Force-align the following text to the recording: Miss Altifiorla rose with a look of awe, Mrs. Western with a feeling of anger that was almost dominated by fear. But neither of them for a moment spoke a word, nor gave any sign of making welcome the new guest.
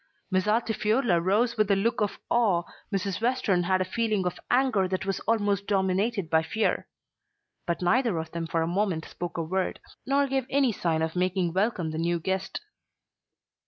Miss 0.31 0.47
Altifiorla 0.47 1.21
rose 1.21 1.57
with 1.57 1.69
a 1.69 1.75
look 1.75 2.01
of 2.01 2.17
awe, 2.31 2.63
Mrs. 2.91 3.21
Western 3.21 3.61
with 3.69 3.81
a 3.81 3.85
feeling 3.85 4.25
of 4.25 4.39
anger 4.49 4.87
that 4.87 5.05
was 5.05 5.19
almost 5.27 5.67
dominated 5.67 6.27
by 6.27 6.41
fear. 6.41 6.87
But 7.67 7.83
neither 7.83 8.17
of 8.17 8.31
them 8.31 8.47
for 8.47 8.63
a 8.63 8.67
moment 8.67 9.05
spoke 9.05 9.37
a 9.37 9.43
word, 9.43 9.79
nor 10.07 10.25
gave 10.25 10.47
any 10.49 10.71
sign 10.71 11.03
of 11.03 11.15
making 11.15 11.53
welcome 11.53 11.91
the 11.91 11.99
new 11.99 12.19
guest. 12.19 12.61